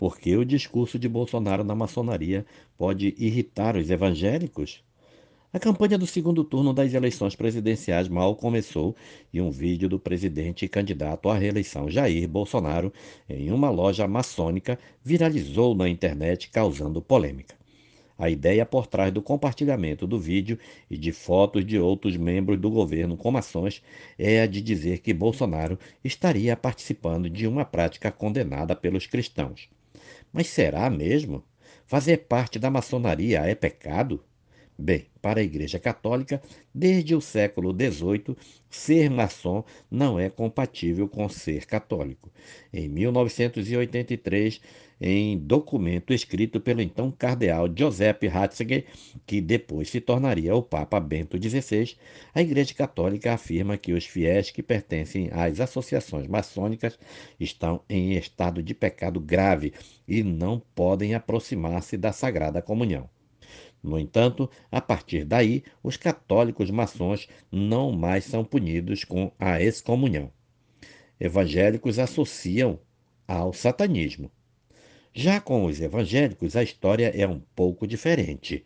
porque 0.00 0.34
o 0.34 0.46
discurso 0.46 0.98
de 0.98 1.06
Bolsonaro 1.06 1.62
na 1.62 1.74
maçonaria 1.74 2.46
pode 2.78 3.14
irritar 3.18 3.76
os 3.76 3.90
evangélicos? 3.90 4.82
A 5.52 5.58
campanha 5.58 5.98
do 5.98 6.06
segundo 6.06 6.42
turno 6.42 6.72
das 6.72 6.94
eleições 6.94 7.36
presidenciais 7.36 8.08
mal 8.08 8.34
começou 8.34 8.96
e 9.30 9.42
um 9.42 9.50
vídeo 9.50 9.90
do 9.90 10.00
presidente 10.00 10.64
e 10.64 10.70
candidato 10.70 11.28
à 11.28 11.36
reeleição 11.36 11.90
Jair 11.90 12.26
Bolsonaro 12.26 12.90
em 13.28 13.52
uma 13.52 13.68
loja 13.68 14.08
maçônica 14.08 14.78
viralizou 15.04 15.74
na 15.74 15.86
internet, 15.86 16.48
causando 16.48 17.02
polêmica. 17.02 17.54
A 18.16 18.30
ideia 18.30 18.64
por 18.64 18.86
trás 18.86 19.12
do 19.12 19.20
compartilhamento 19.20 20.06
do 20.06 20.18
vídeo 20.18 20.58
e 20.90 20.96
de 20.96 21.12
fotos 21.12 21.62
de 21.66 21.78
outros 21.78 22.16
membros 22.16 22.58
do 22.58 22.70
governo 22.70 23.18
com 23.18 23.30
maçons 23.30 23.82
é 24.18 24.40
a 24.40 24.46
de 24.46 24.62
dizer 24.62 25.00
que 25.00 25.12
Bolsonaro 25.12 25.78
estaria 26.02 26.56
participando 26.56 27.28
de 27.28 27.46
uma 27.46 27.66
prática 27.66 28.10
condenada 28.10 28.74
pelos 28.74 29.06
cristãos. 29.06 29.68
Mas 30.32 30.48
será 30.48 30.88
mesmo? 30.90 31.44
Fazer 31.86 32.18
parte 32.28 32.58
da 32.58 32.70
maçonaria 32.70 33.40
é 33.40 33.54
pecado? 33.54 34.24
Bem, 34.82 35.04
para 35.20 35.40
a 35.40 35.42
Igreja 35.42 35.78
Católica, 35.78 36.40
desde 36.74 37.14
o 37.14 37.20
século 37.20 37.70
XVIII, 37.70 38.34
ser 38.70 39.10
maçom 39.10 39.62
não 39.90 40.18
é 40.18 40.30
compatível 40.30 41.06
com 41.06 41.28
ser 41.28 41.66
católico. 41.66 42.32
Em 42.72 42.88
1983, 42.88 44.58
em 44.98 45.36
documento 45.36 46.14
escrito 46.14 46.58
pelo 46.58 46.80
então 46.80 47.10
cardeal 47.10 47.68
Giuseppe 47.68 48.26
Ratzinger, 48.26 48.86
que 49.26 49.42
depois 49.42 49.90
se 49.90 50.00
tornaria 50.00 50.54
o 50.54 50.62
Papa 50.62 50.98
Bento 50.98 51.36
XVI, 51.36 51.96
a 52.34 52.40
Igreja 52.40 52.72
Católica 52.72 53.34
afirma 53.34 53.76
que 53.76 53.92
os 53.92 54.06
fiéis 54.06 54.50
que 54.50 54.62
pertencem 54.62 55.28
às 55.30 55.60
associações 55.60 56.26
maçônicas 56.26 56.98
estão 57.38 57.82
em 57.86 58.14
estado 58.14 58.62
de 58.62 58.72
pecado 58.72 59.20
grave 59.20 59.74
e 60.08 60.22
não 60.22 60.58
podem 60.74 61.14
aproximar-se 61.14 61.98
da 61.98 62.12
Sagrada 62.12 62.62
Comunhão. 62.62 63.10
No 63.82 63.98
entanto, 63.98 64.50
a 64.70 64.80
partir 64.80 65.24
daí, 65.24 65.62
os 65.82 65.96
católicos 65.96 66.70
maçons 66.70 67.28
não 67.50 67.92
mais 67.92 68.24
são 68.24 68.44
punidos 68.44 69.04
com 69.04 69.32
a 69.38 69.60
excomunhão. 69.60 70.30
Evangélicos 71.18 71.98
associam 71.98 72.78
ao 73.26 73.52
satanismo. 73.52 74.30
Já 75.12 75.40
com 75.40 75.64
os 75.64 75.80
evangélicos, 75.80 76.56
a 76.56 76.62
história 76.62 77.12
é 77.14 77.26
um 77.26 77.40
pouco 77.54 77.86
diferente. 77.86 78.64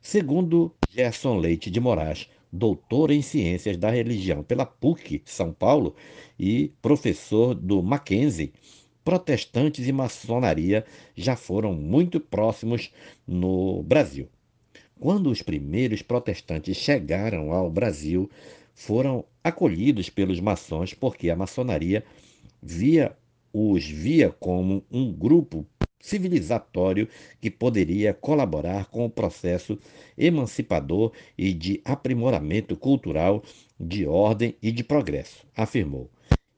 Segundo 0.00 0.74
Gerson 0.90 1.36
Leite 1.36 1.70
de 1.70 1.80
Moraes, 1.80 2.28
doutor 2.52 3.10
em 3.10 3.20
Ciências 3.20 3.76
da 3.76 3.90
Religião 3.90 4.42
pela 4.42 4.64
PUC 4.64 5.22
São 5.24 5.52
Paulo 5.52 5.94
e 6.38 6.72
professor 6.80 7.54
do 7.54 7.82
Mackenzie, 7.82 8.52
protestantes 9.04 9.86
e 9.86 9.92
maçonaria 9.92 10.84
já 11.16 11.36
foram 11.36 11.74
muito 11.74 12.20
próximos 12.20 12.92
no 13.26 13.82
Brasil. 13.82 14.28
Quando 14.98 15.30
os 15.30 15.42
primeiros 15.42 16.02
protestantes 16.02 16.76
chegaram 16.76 17.52
ao 17.52 17.70
Brasil, 17.70 18.28
foram 18.74 19.24
acolhidos 19.42 20.10
pelos 20.10 20.40
maçons 20.40 20.94
porque 20.94 21.30
a 21.30 21.36
maçonaria 21.36 22.04
via 22.62 23.16
os 23.52 23.84
via 23.88 24.30
como 24.30 24.84
um 24.90 25.12
grupo 25.12 25.66
civilizatório 26.00 27.08
que 27.40 27.50
poderia 27.50 28.14
colaborar 28.14 28.86
com 28.86 29.04
o 29.04 29.10
processo 29.10 29.78
emancipador 30.16 31.12
e 31.36 31.52
de 31.52 31.80
aprimoramento 31.84 32.76
cultural, 32.76 33.42
de 33.78 34.06
ordem 34.06 34.54
e 34.62 34.70
de 34.70 34.84
progresso, 34.84 35.44
afirmou. 35.56 36.10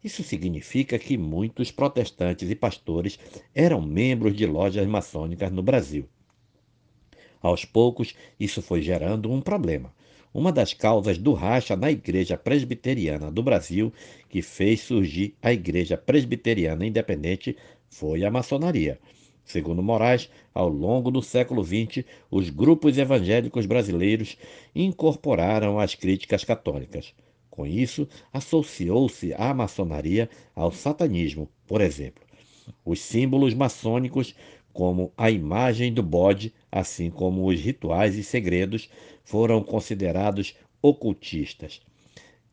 Isso 0.02 0.22
significa 0.22 0.98
que 0.98 1.18
muitos 1.18 1.70
protestantes 1.70 2.50
e 2.50 2.54
pastores 2.54 3.18
eram 3.54 3.82
membros 3.82 4.34
de 4.34 4.46
lojas 4.46 4.86
maçônicas 4.86 5.52
no 5.52 5.62
Brasil. 5.62 6.08
Aos 7.42 7.64
poucos, 7.64 8.14
isso 8.38 8.62
foi 8.62 8.80
gerando 8.80 9.30
um 9.30 9.40
problema. 9.40 9.92
Uma 10.32 10.52
das 10.52 10.72
causas 10.72 11.18
do 11.18 11.32
racha 11.32 11.76
na 11.76 11.90
Igreja 11.90 12.36
Presbiteriana 12.36 13.30
do 13.30 13.42
Brasil, 13.42 13.92
que 14.28 14.40
fez 14.40 14.80
surgir 14.80 15.34
a 15.42 15.52
Igreja 15.52 15.98
Presbiteriana 15.98 16.86
Independente, 16.86 17.56
foi 17.88 18.24
a 18.24 18.30
maçonaria. 18.30 18.98
Segundo 19.44 19.82
Moraes, 19.82 20.30
ao 20.54 20.68
longo 20.68 21.10
do 21.10 21.20
século 21.20 21.64
XX, 21.64 22.04
os 22.30 22.48
grupos 22.48 22.96
evangélicos 22.96 23.66
brasileiros 23.66 24.38
incorporaram 24.74 25.78
as 25.78 25.94
críticas 25.94 26.44
católicas. 26.44 27.12
Com 27.60 27.66
isso, 27.66 28.08
associou-se 28.32 29.34
a 29.34 29.52
maçonaria 29.52 30.30
ao 30.56 30.72
satanismo, 30.72 31.46
por 31.66 31.82
exemplo. 31.82 32.24
Os 32.82 33.02
símbolos 33.02 33.52
maçônicos, 33.52 34.34
como 34.72 35.12
a 35.14 35.30
imagem 35.30 35.92
do 35.92 36.02
bode, 36.02 36.54
assim 36.72 37.10
como 37.10 37.46
os 37.46 37.60
rituais 37.60 38.16
e 38.16 38.24
segredos, 38.24 38.88
foram 39.22 39.62
considerados 39.62 40.56
ocultistas. 40.80 41.82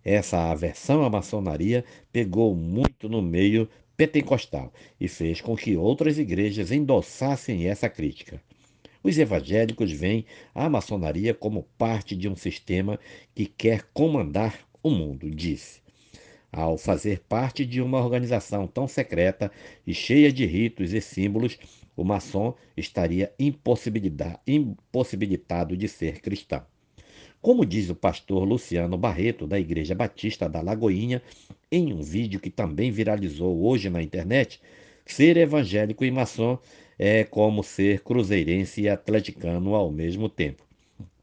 Essa 0.04 0.52
aversão 0.52 1.06
à 1.06 1.10
maçonaria 1.10 1.86
pegou 2.12 2.54
muito 2.54 3.08
no 3.08 3.22
meio 3.22 3.70
pentecostal 3.96 4.74
e 5.00 5.08
fez 5.08 5.40
com 5.40 5.56
que 5.56 5.78
outras 5.78 6.20
igrejas 6.20 6.70
endossassem 6.70 7.66
essa 7.66 7.88
crítica. 7.88 8.42
Os 9.08 9.18
evangélicos 9.18 9.90
veem 9.90 10.26
a 10.54 10.70
maçonaria 10.70 11.34
como 11.34 11.64
parte 11.78 12.14
de 12.14 12.28
um 12.28 12.36
sistema 12.36 13.00
que 13.34 13.46
quer 13.46 13.84
comandar 13.94 14.67
o 14.84 14.90
mundo, 14.90 15.30
disse. 15.30 15.82
Ao 16.52 16.78
fazer 16.78 17.22
parte 17.28 17.66
de 17.66 17.82
uma 17.82 18.00
organização 18.00 18.68
tão 18.68 18.88
secreta 18.88 19.52
e 19.86 19.94
cheia 19.94 20.32
de 20.32 20.46
ritos 20.46 20.94
e 20.94 21.02
símbolos, 21.02 21.58
o 21.96 22.04
maçom 22.04 22.54
estaria 22.76 23.32
impossibilitado 23.40 25.76
de 25.76 25.88
ser 25.88 26.22
cristão. 26.22 26.64
Como 27.42 27.66
diz 27.66 27.90
o 27.90 27.96
pastor 27.96 28.44
Luciano 28.44 28.98
Barreto, 28.98 29.48
da 29.48 29.60
Igreja 29.60 29.96
Batista 29.96 30.50
da 30.50 30.62
Lagoinha, 30.62 31.22
em 31.72 31.94
um 31.94 32.02
vídeo 32.02 32.40
que 32.40 32.50
também 32.50 32.92
viralizou 32.92 33.64
hoje 33.64 33.90
na 33.90 34.02
internet, 34.02 34.60
ser 35.06 35.38
evangélico 35.38 36.04
e 36.04 36.12
maçom 36.12 36.58
é 37.00 37.24
como 37.24 37.64
ser 37.64 38.02
cruzeirense 38.02 38.82
e 38.82 38.90
atleticano 38.90 39.76
ao 39.76 39.92
mesmo 39.92 40.28
tempo. 40.28 40.67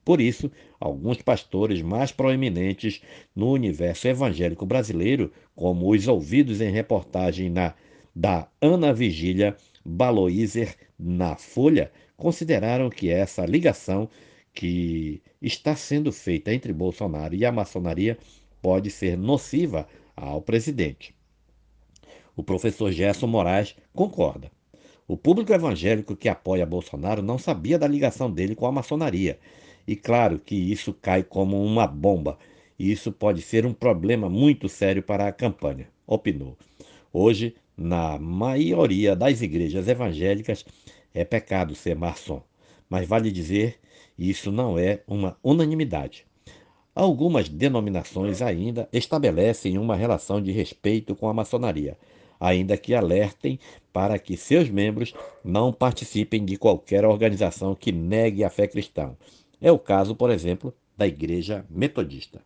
Por 0.05 0.21
isso, 0.21 0.51
alguns 0.79 1.23
pastores 1.23 1.81
mais 1.81 2.13
proeminentes 2.13 3.01
no 3.35 3.51
universo 3.51 4.07
evangélico 4.07 4.67
brasileiro, 4.67 5.33
como 5.57 5.91
os 5.91 6.07
ouvidos 6.07 6.61
em 6.61 6.71
reportagem 6.71 7.49
na, 7.49 7.75
da 8.15 8.47
Ana 8.61 8.93
Vigília 8.93 9.57
Baloiser 9.85 10.77
na 10.99 11.37
Folha, 11.37 11.91
consideraram 12.17 12.91
que 12.91 13.09
essa 13.09 13.47
ligação 13.47 14.09
que 14.53 15.23
está 15.41 15.75
sendo 15.75 16.13
feita 16.13 16.53
entre 16.53 16.73
Bolsonaro 16.73 17.35
e 17.35 17.45
a 17.45 17.51
maçonaria 17.51 18.19
pode 18.61 18.91
ser 18.91 19.17
nociva 19.17 19.89
ao 20.15 20.41
presidente. 20.43 21.15
O 22.37 22.43
professor 22.43 22.93
Gerson 22.93 23.27
Moraes 23.27 23.75
concorda. 23.95 24.51
O 25.09 25.17
público 25.17 25.53
evangélico 25.53 26.17
que 26.17 26.29
apoia 26.29 26.65
Bolsonaro 26.65 27.23
não 27.23 27.39
sabia 27.39 27.79
da 27.79 27.87
ligação 27.87 28.31
dele 28.31 28.55
com 28.55 28.67
a 28.67 28.73
maçonaria 28.73 29.39
e 29.87 29.95
claro 29.95 30.39
que 30.39 30.55
isso 30.55 30.93
cai 30.93 31.23
como 31.23 31.63
uma 31.63 31.87
bomba. 31.87 32.39
E 32.79 32.91
isso 32.91 33.13
pode 33.13 33.43
ser 33.43 33.65
um 33.65 33.73
problema 33.73 34.29
muito 34.29 34.69
sério 34.69 35.03
para 35.03 35.29
a 35.29 35.33
campanha, 35.33 35.89
opinou. 36.07 36.57
Hoje, 37.13 37.55
na 37.77 38.19
maioria 38.19 39.15
das 39.15 39.43
igrejas 39.43 39.87
evangélicas, 39.89 40.65
é 41.13 41.25
pecado 41.25 41.75
ser 41.75 41.95
maçom. 41.95 42.43
Mas 42.89 43.07
vale 43.07 43.31
dizer, 43.31 43.79
isso 44.19 44.51
não 44.51 44.79
é 44.79 45.03
uma 45.07 45.37
unanimidade. 45.43 46.27
Algumas 46.95 47.49
denominações 47.49 48.41
ainda 48.41 48.89
estabelecem 48.93 49.79
uma 49.79 49.97
relação 49.97 50.41
de 50.41 50.53
respeito 50.53 51.17
com 51.17 51.29
a 51.29 51.35
maçonaria, 51.35 51.99
ainda 52.39 52.77
que 52.77 52.95
alertem 52.95 53.59
para 53.93 54.19
que 54.19 54.37
seus 54.37 54.69
membros 54.69 55.13
não 55.45 55.73
participem 55.73 56.45
de 56.45 56.57
qualquer 56.57 57.05
organização 57.05 57.75
que 57.75 57.91
negue 57.91 58.45
a 58.45 58.51
fé 58.51 58.69
cristã, 58.69 59.17
é 59.65 59.73
o 59.73 59.79
caso, 59.79 60.15
por 60.15 60.31
exemplo, 60.31 60.75
da 60.95 61.07
Igreja 61.07 61.65
Metodista. 61.71 62.43